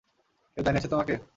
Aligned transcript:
কেউ 0.57 0.63
জানিয়েছে 0.63 0.89
তোমাকে? 0.89 1.13